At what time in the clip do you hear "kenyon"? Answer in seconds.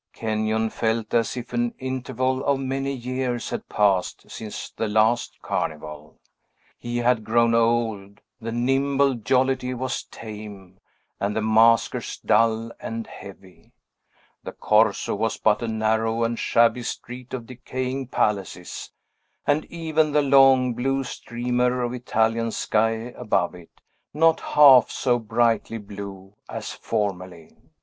0.13-0.71